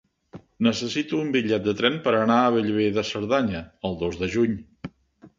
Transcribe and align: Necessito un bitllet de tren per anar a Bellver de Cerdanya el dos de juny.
Necessito 0.67 1.17
un 1.25 1.27
bitllet 1.35 1.67
de 1.67 1.75
tren 1.81 1.99
per 2.07 2.13
anar 2.19 2.37
a 2.45 2.47
Bellver 2.55 2.87
de 2.95 3.03
Cerdanya 3.09 3.61
el 3.91 3.93
dos 4.01 4.17
de 4.23 4.31
juny. 4.37 4.57